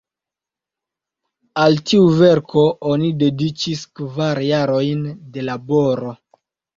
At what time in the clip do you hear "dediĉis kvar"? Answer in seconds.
3.23-4.41